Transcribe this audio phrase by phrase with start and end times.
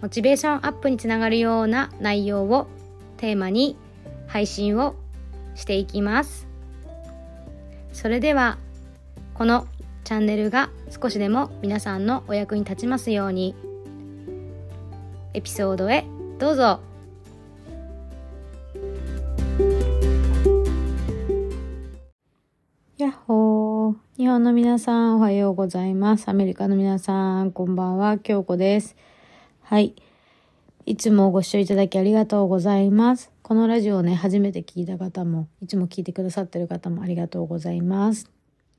[0.00, 2.68] モチベーションアップにつながるような内容を
[3.16, 3.76] テーマに
[4.28, 4.94] 配信を
[5.54, 6.46] していきます。
[7.92, 8.58] それでは
[9.34, 9.66] この
[10.04, 13.54] チャンネルが少しでも皆さんのお役に立ちますように
[15.34, 16.04] エピソードへ
[16.38, 16.80] どうぞ。
[22.96, 23.94] やっほー。
[24.16, 26.28] 日本の皆さんおはようございます。
[26.28, 28.18] アメリカの皆さんこんばんは。
[28.18, 28.96] 京子です。
[29.68, 29.94] はい。
[30.86, 33.30] いつもご視聴いただきありがとうございます。
[33.42, 38.30] このラジオをね、初めて聞いた方も、いつも聞いてくださってる方もありがとうございます。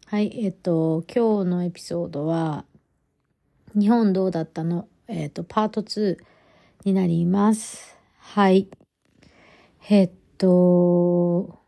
[0.08, 0.44] はい。
[0.44, 2.66] えっと、今日のエピソードは、
[3.76, 4.88] 日本どうだったの？
[5.08, 6.18] えっと、パート2
[6.86, 7.96] になります。
[8.18, 8.68] はい。
[9.90, 11.60] えっと、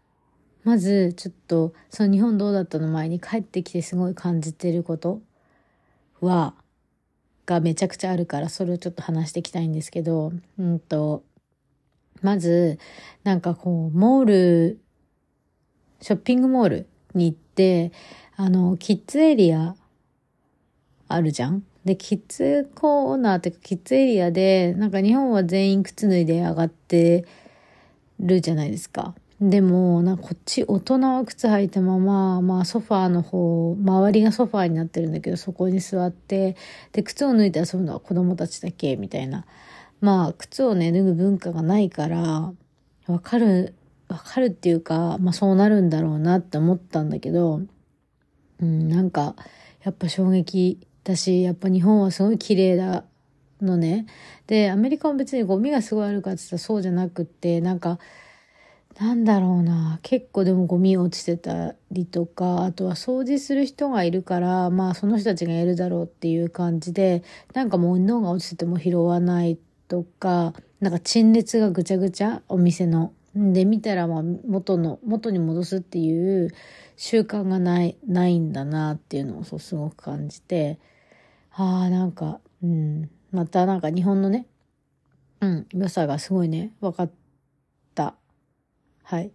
[0.63, 2.87] まず、ちょっと、その日本どうだったの？
[2.87, 5.21] 前に帰ってきてすごい感じてること
[6.21, 6.55] は、
[7.51, 11.23] がめちゃくちゃあるから、それをちょっと話していきたいんですけど、うんと、
[12.21, 12.79] まず、
[13.23, 14.79] なんかこう、モール、
[15.99, 17.91] ショッピングモールに行って、
[18.37, 19.75] あの、キッズエリア
[21.07, 21.63] あるじゃん？
[21.83, 27.25] で、キッズコーナーっていうか、キッズエリアで、なんか日本は全員靴脱いで上がって
[28.19, 29.13] るじゃないですか。
[29.41, 36.55] でも、なこっち大人は靴履いたまま、まあソファーの方、周りがソファーになってるんだけど、そこに座って、
[36.91, 39.47] で、靴を脱いで遊ぶのは子供たちだけ、みたいな。
[39.99, 42.53] まあ、靴をね、脱ぐ文化がないから、
[43.07, 43.73] わかる、
[44.09, 47.61] わかるっていうか、まあそうなるんだろうなって思ったんだけど、
[48.59, 49.35] うん、なんか、
[49.83, 53.05] やっぱ衝撃だし、やっぱ日本はすごい綺麗だ
[53.59, 54.05] のね。
[54.45, 57.97] で、アメリカも別にゴミがすごいあるかって言ったらそうじゃなくって、なんか、
[58.99, 69.57] なんだろうな結構でもゴミ落ちてたりとかあとは掃除する人がいるからまあその人たちがやるだろうっていう感じでなんかもう物が落ちてても拾わない
[69.87, 73.13] とかなんか陳列がぐちゃぐちゃお店の。
[73.33, 76.49] で見たらまあ元の元に戻すっていう
[76.97, 80.79] 習慣がないないんだなっていうのをそうすごく感じて
[81.53, 84.47] ああなんかうんまたなんか日本のね
[85.39, 87.20] うん良さがすごいね分かった
[89.11, 89.31] はい。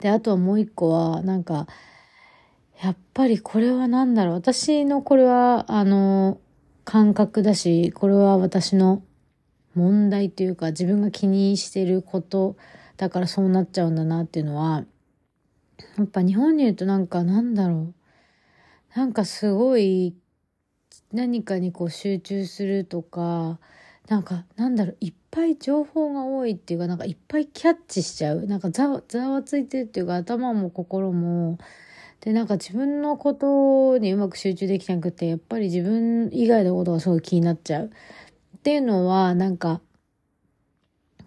[0.00, 1.66] で、あとはもう一個は、なんか、
[2.82, 4.34] やっぱりこれは何だろう。
[4.34, 6.38] 私のこれは、あの、
[6.84, 9.02] 感覚だし、これは私の
[9.74, 12.56] 問題というか、自分が気にしてること
[12.98, 14.84] だからそうなっちゃうんだなっていうのは、
[15.96, 17.94] やっぱ日本にいるとなんかなんだろ
[18.94, 18.98] う。
[18.98, 20.14] なんかすごい、
[21.14, 23.58] 何かにこう集中するとか、
[24.08, 28.46] なんかなんだろう、いっぱい情報が多いっていうか、なんかいっぱいキャッチしちゃう。
[28.46, 31.58] なんかざわ、ざわついてるっていうか、頭も心も。
[32.20, 37.86] で、なんか自分のことにうまく集中できなくて、やっぱり自分以外のことがすごい気になっちゃう。
[37.86, 39.80] っていうのは、なんか、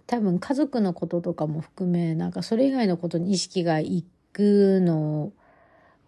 [0.08, 5.34] 多分家族のこととかも含め、なんかそれ以外のことに意識がいくの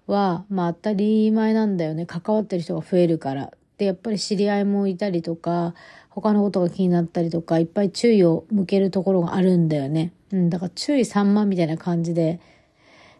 [0.07, 2.05] は、まあ当たり前なんだよね。
[2.05, 3.51] 関わってる人が増えるから。
[3.79, 5.73] で、やっぱり知り合いもいたりとか、
[6.09, 10.11] 他のことが気になったりとか、いっぱい注意を向けるところがあるんだよね。
[10.31, 12.41] うん、だから注意散漫みたいな感じで、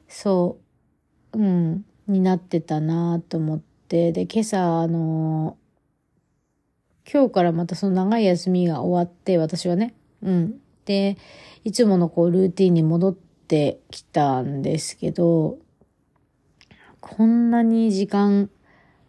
[0.09, 0.57] そ
[1.33, 5.57] う、うん、になってたなと思って、で、今朝、あの
[7.11, 10.59] 今日からまたその長い休みが終わって、私はね、うん。
[10.83, 11.17] で、
[11.63, 15.57] いつものこうルーティンに戻ってきたんですけど、
[16.99, 18.49] こんなに時間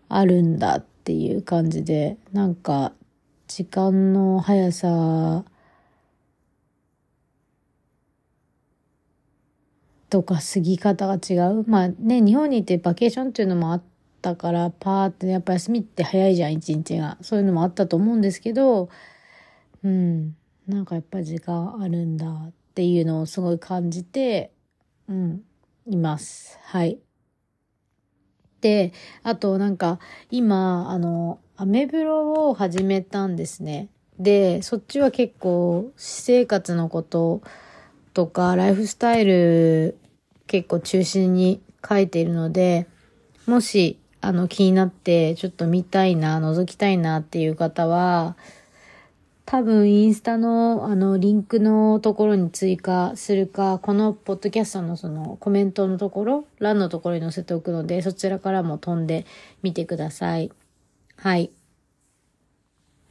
[0.09, 2.93] あるんだっていう感じで、なんか
[3.49, 5.45] 時間の速さ
[10.09, 11.65] とか過ぎ方が違う。
[11.67, 13.83] まあね、日本にいてバケーションっていうのもあっ
[14.23, 17.19] たから、パーってねやっぱ休みって早いじゃん、一日が。
[17.23, 18.89] そういうのもあったと思うんですけど、
[19.83, 20.37] うん、
[20.69, 24.53] なんかやっぱ時間あるんだっていうのをすごい感じて、
[25.09, 25.43] うん、
[25.87, 26.57] います。
[26.63, 27.01] はい。
[28.61, 28.93] で、
[29.23, 29.99] あとなんか
[30.31, 33.89] 今、あの、アメブロを始めたんですね。
[34.19, 37.43] で、そっちは結構私生活のこと
[38.13, 39.99] とかライフスタイル
[40.47, 42.87] 結構中心に書いているので、
[43.47, 48.37] もしあの気になってちょっと見たいな、覗きたいなっていう方は、
[49.51, 59.27] 多分インスタのあのリンクのところに追加するか、このポッドキャストのそのコメントのところ、欄のところに載せておくので、そちらからも飛んで
[59.65, 60.53] みてください。
[61.17, 61.51] はい。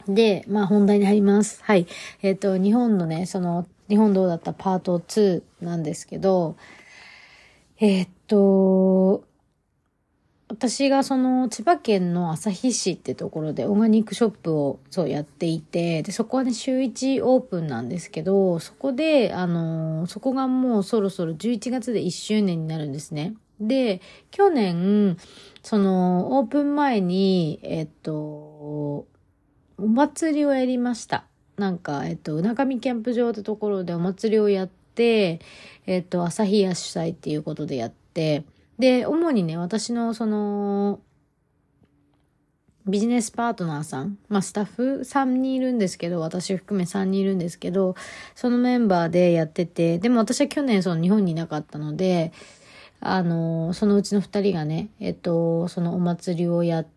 [0.07, 1.61] で、まあ本題に入ります。
[1.61, 1.87] はい。
[2.21, 4.53] えっ、ー、と、日本のね、その、日本どうだった？
[4.53, 6.55] パート2なんですけど、
[7.81, 9.25] えっ、ー、と、
[10.49, 23.35] 私がその千葉県の旭市ってところでオーガニックショップをそうやっていて、で、そこはね、週1オープンなんですけど、そこで、あの、そこがもうそろそろ11月で1周年になるんですね。
[23.59, 24.01] で、
[24.31, 25.17] 去年、
[25.61, 29.07] その、オープン前に、えっと、お
[29.77, 31.25] 祭りをやりました。
[31.57, 35.41] なんか、えっと、うなかみキャンプ場ってところでお祭りをやって、
[35.85, 38.45] えっと、朝日屋主催っていうことでやって、
[38.79, 41.01] で、主にね、私のその、
[42.87, 47.95] ビジネスパートナーさん、まあスタッフ3人いるんですけど、私含め3人いるんですけど、
[48.35, 52.31] そのメンバーでやってて、でも私は去年その日本にいなかったので、
[53.01, 56.87] あの、そのうちの2人がね、えっと、そのお祭りをやっ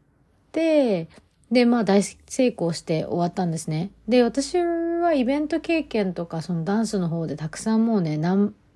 [0.53, 1.09] て、
[1.51, 3.91] で、まあ大成功して終わったんですね。
[4.09, 8.17] で、私はイベント経験とか、そのダンスの方でたくさんもうね、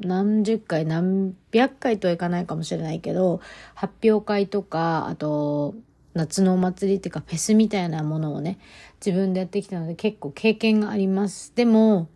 [0.01, 3.41] 何十回、何百回とはいかないかもしれないけど、
[3.75, 5.75] 発表会とか、あと、
[6.15, 8.59] 夏のお祭りっていうかフェスみたいなものをね、
[9.05, 11.53] 自分でやってきたので結構経験があります。
[11.55, 12.09] でも、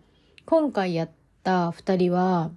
[0.47, 1.11] 今回やっ
[1.43, 2.50] た二人は、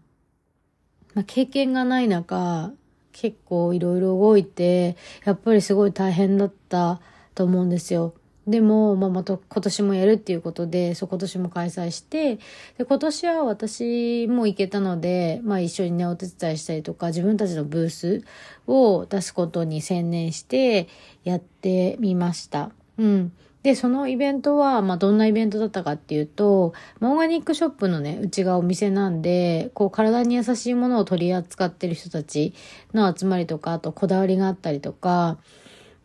[1.14, 2.72] まあ、経験がない中、
[3.12, 4.96] 結構いろいろ動いて、
[5.26, 7.02] やっぱりすごい大変だった
[7.36, 8.14] と思うんですよ。
[8.46, 12.36] でも、まあ、また今年もやるっていうことで、そう今年も開催して、
[12.78, 18.24] で、今年は私も行けたので、まあ一緒にね、お手伝いしたりとか、自分たちのブース
[18.68, 20.90] を出すことに専念して
[21.24, 22.72] やってみました。
[22.98, 23.32] うん。
[23.64, 32.54] で、そのイベントは、まあ、どんなイベントだったかっていうと、オーガニックショップのね、うちがお店なんで、こう、体に優しいものを取り扱ってる人たち
[32.94, 35.38] の集まりとか、あと、こだわりがあったりとか、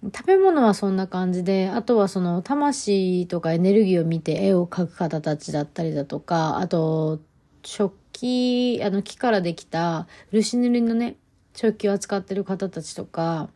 [0.04, 7.20] 食べ物はそんな感じで、あとはその魂とかエネルギーを見て絵を描く方たちだったりだとか、あと、
[7.64, 11.16] 食器、あの木からできた漆塗りのね、
[11.54, 13.50] 食器を扱ってる方たちとか、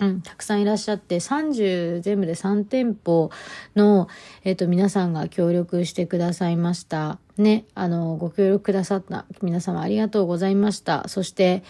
[0.00, 3.30] うん、たくさんいらっしゃって、30、全部で3店舗
[3.76, 4.08] の、
[4.42, 7.18] えっ、ー、と、皆さんが協力してくださいました。
[7.38, 11.06] ね、あの、ご協力くださった皆様ありがとうございました。
[11.08, 11.62] そして、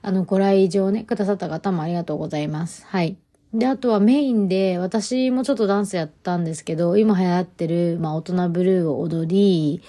[0.00, 2.86] あの、ご来場ね、くださった方もありがとうございます。
[2.86, 3.16] はい。
[3.54, 9.82] で、あとはメインで、私もちょっとダンスやったんですけど、今流行ってる、まあ、大人ブルーを踊り、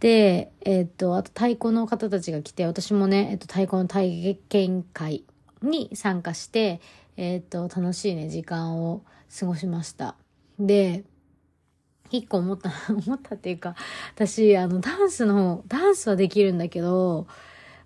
[0.00, 5.24] で、えっ、ー、と、あと太鼓の方たちが来て、私もね、えっ、ー、と、太鼓の体験会
[5.62, 6.80] に参加して、
[7.16, 9.02] えっ、ー、と、楽しいね、時間を
[9.38, 10.16] 過ごしました。
[10.58, 11.04] で、
[12.10, 13.76] 一個思った、 思ったっていうか、
[14.14, 17.26] 私、あの、ダンスの、ダンスはできるんだけど、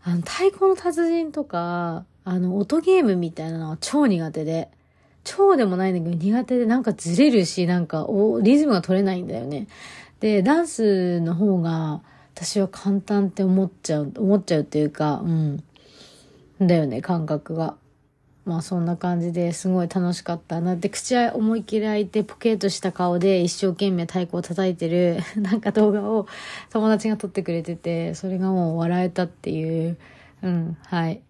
[0.03, 4.71] あの、太鼓の達人とか、あの、音ゲームみたいなのは超苦手で。
[5.25, 9.67] 超でもないんだけど苦手でなんかずれるし、なんかおリズムが取れないんだよね。
[10.21, 12.03] で、ダンスの方が
[12.35, 15.65] 私は簡単って思っちゃう、思っちゃうっていうか、うん。
[16.61, 17.77] だよね、感覚が。
[18.45, 26.27] まあそんな感じですごい楽しかったなって口は思いっきり開いてポケッとした顔で一生懸命太鼓を叩いてる なんか動画を
[26.71, 29.97] 友達が撮ってくれててそれがもう笑えたっていう
[30.43, 31.23] うんはい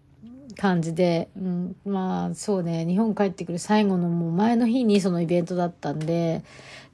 [0.55, 6.43] 感じで、うん、まあそうね、日本帰ってくる最後のもう前の日にそのイベントだったんで、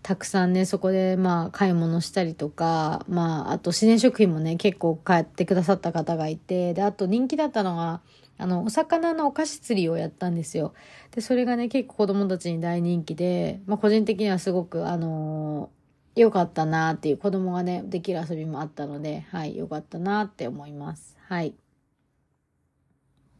[0.03, 8.01] たくさんね、そこでまあ買い物したりとか、まああと自然食品もね、結構買ってくださった方がいて、で、あと人気だったのが、
[8.37, 10.73] あの、お魚のお菓子釣りをやったんですよ。
[11.11, 21.15] で、それがね、結構子供たちに大人気で、まあ個人的にはすごく、あのー、良かったなっていう子供がね、できる遊びもあったので、はい、良かったなって思います。
[21.27, 21.60] はい。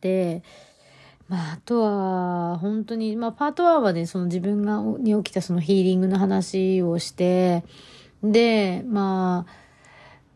[0.01, 0.43] で、
[1.29, 7.63] まあ、あとは、本当に、まあ、パート1はね、その自分が、に起きたそのヒーリングの話をして、
[8.22, 9.46] で、ま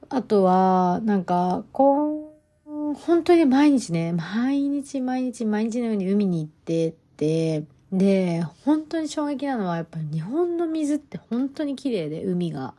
[0.09, 2.33] あ、あとは、なんか、こ
[2.65, 12.73] う、本当に毎日ね、毎日毎日毎日のように海に行ってって、で、本当に衝撃なのは、やっぱり日本の水って本当に綺麗で、海が。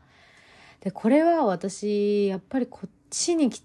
[0.81, 3.62] で、これは私、やっぱりこっちに来、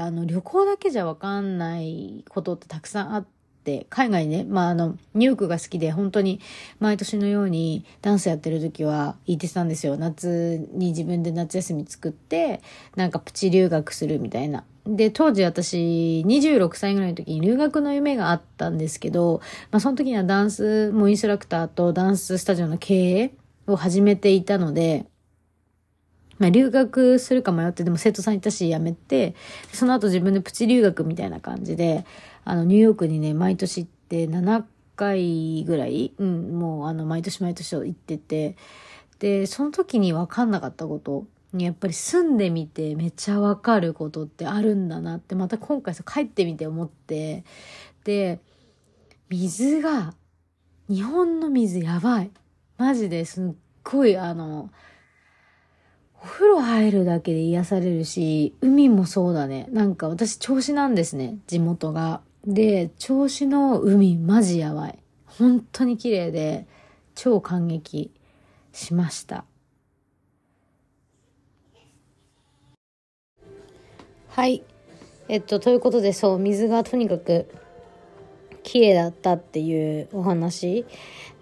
[0.00, 3.26] あの、旅行だけじゃわかんないことってたくさんあっ
[3.64, 6.40] て、海外ね、まあ、あの、ニューヨークが好きで、本当に
[6.78, 9.96] 毎年のようにダンスやってる時は行ってたんですよ。
[9.96, 12.60] 夏に自分で夏休み作って、
[12.94, 14.64] なんかプチ留学するみたいな。
[14.86, 19.40] で、当時私、26歳ぐらいの時に留学の夢があったんですけど、
[19.72, 23.34] まあその時にはダンスもインストラクターとダンススタジオの経営
[23.66, 25.06] を始めていたので、
[26.38, 29.34] まあ、留学するか迷って、でも生徒さんいたし、辞めて、
[29.72, 32.04] その後自分でプチ留学みたいな感じで、
[32.44, 34.64] あの、ニューヨークにね、毎年行って7
[34.96, 38.56] 回ぐらい、うん、もうあの、毎年毎年行ってて、
[39.18, 47.44] で、その時に分かんなかったこと、やっぱり住んでみてめっちゃ分かることってあるんだなって、また今回、帰ってみて思って、
[48.04, 48.40] で、
[49.28, 50.14] 水が、
[50.88, 52.30] 日本の水やばい。
[52.78, 53.50] マジですっ
[53.82, 54.70] ごいあの、
[56.22, 59.68] お風呂入るだけで癒されるし、海もそうだね。
[59.70, 62.20] なんか私調子なんですね、地元が。
[62.46, 64.98] で、調子の海マジやばい。
[65.26, 66.66] 本当に綺麗で、
[67.14, 68.12] 超感激
[68.72, 69.44] しました。
[74.28, 74.62] はい。
[75.28, 77.48] えっと、ということで、そう、水がとにかく
[78.62, 80.84] 綺麗だったっていうお話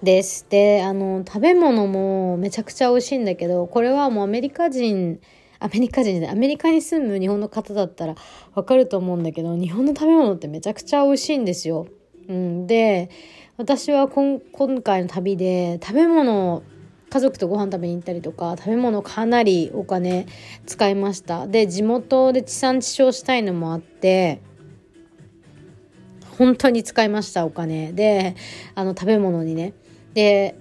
[0.04, 0.46] です。
[0.48, 5.20] で、あの、食べ物もめちゃくちゃ美味しいんだけど、これはもうアメリカ人、
[5.58, 8.14] アメリカ人でアメリカに住む日本の方だったら
[8.54, 11.88] わかると思うんだけど、日本の食べ物ってめちゃくちゃ美味しいんですよ。
[12.28, 13.10] うん、で、
[13.56, 14.40] 私は今
[14.82, 16.62] 回の旅で食べ物
[17.08, 20.26] 家族とご飯食べに行ったりとか食べ物かなりお金
[20.66, 24.42] 使いましたで地元で地産地消したいのもあって
[26.36, 28.34] 本当に使いましたお金で
[28.74, 29.74] あの食べ物にね
[30.14, 30.56] で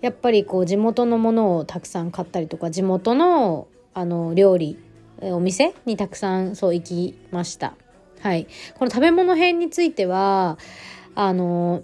[0.00, 4.78] やっぱりこう地元のものをたくさん買ったりとか地元のあの料理
[5.20, 7.74] お店にたくさんそう行きました。
[8.20, 8.46] はい。
[8.78, 10.58] この食べ物編については
[11.14, 11.82] あの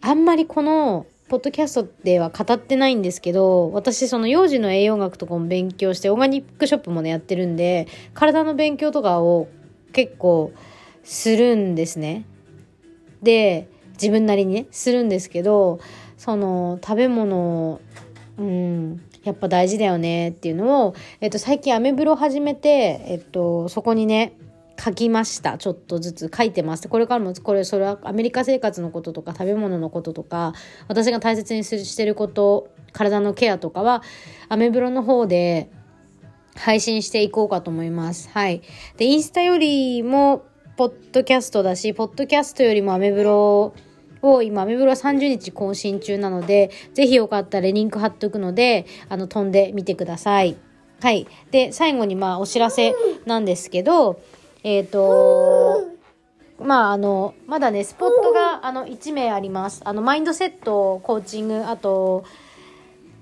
[0.00, 9.48] あんまりこのポッドキャストでは語ってないんですけど私その幼児の栄養学とかも勉強してオーガニックショップもねやってるんで体の勉強とかを
[9.92, 10.52] 結構
[11.02, 12.26] するんですね。
[13.22, 13.68] で
[14.02, 15.80] 自分なりにねするんですけど
[16.18, 17.80] その食べ物
[18.38, 24.36] うんやっぱ大事だよねっていうのを、えっと、最近アメブロ始めて、えっと、そこにね
[24.82, 30.54] 書きましたちょっとずつ書いてますこれからもこれそれはアメリカ生活のこととか食べ物のこととか
[30.88, 34.02] 私が大切にしてること体のケアとかは
[34.48, 35.70] アメブロの方で
[36.54, 38.28] 配信していこうかと思います。
[38.30, 38.62] はい。
[38.96, 40.44] で、インスタよりも
[40.76, 43.74] ポッドキャストだし、ポッドキャストよりもアメブロを
[44.22, 50.56] を今、アメブロは30日更新中なので、ぜひよかったらリンク貼っておくので、あの、飛んでみてください。
[51.00, 51.26] はい。
[51.50, 52.94] で、最後にまあ、お知らせ
[53.26, 54.20] なんですけど、
[54.62, 55.88] えっ、ー、と、
[56.60, 59.82] まあ、あの、まだね、スポットが、あの、1名あります。
[59.84, 62.24] あの、マインドセット、コーチング、あと、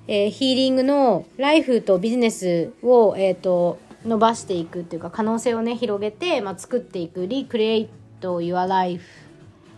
[0.06, 7.88] えー、ヒーリングのライフとビジネスを、えっ、ー、と、伸ばしていくっていうか可能性をね広げて、まあ、作っていく Recreate
[8.20, 9.29] Your Life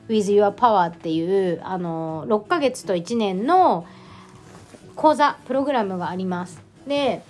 [0.09, 3.87] with Your Power っていうあの6ヶ月と1年の
[4.94, 7.23] 講座プログラムがありますで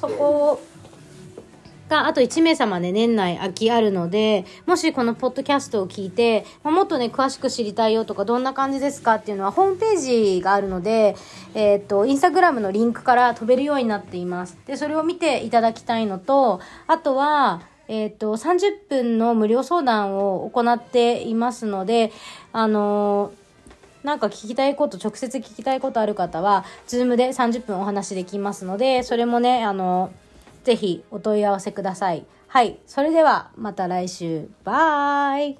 [0.00, 0.60] そこ
[1.88, 11.16] があと1名様ね、年内空きあるので、もしこのポッドキャストを聞いて、もっとね、詳しく知りたいよとか、どんな感じですかっていうのは、ホームページがあるので、
[11.54, 14.58] えっ、と、インスタグラムのリンクから飛べるようになっています。
[14.66, 22.12] で、それを見ていただきたいのと、あとは、えっ、と、30分の無料相談を行っていますので、
[22.52, 23.32] あの
[24.04, 30.10] なんか聞きたいこと、直接聞きたいことある方は、ズームで30分お話できますので、それもね、あの
[30.64, 32.24] ぜひお問い合わせください。
[32.46, 32.78] はい。
[32.86, 34.48] それではまた来週。
[34.64, 35.58] Bye。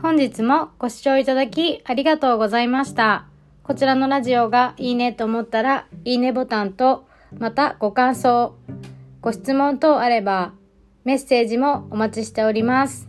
[0.00, 3.31] 本日もご視聴いただきありがとうございました。
[3.62, 7.06] こちらのラジオがいいねと思ったら、いいねボタンと、
[7.38, 8.54] またご感想、
[9.20, 10.52] ご質問等あれば、
[11.04, 13.08] メッセージもお待ちしております。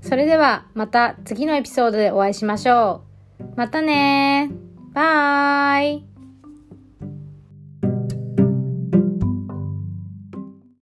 [0.00, 3.02] それではまた次のエピソードでお会いしましょ
[3.40, 3.44] う。
[3.56, 4.50] またね
[4.92, 6.04] バイ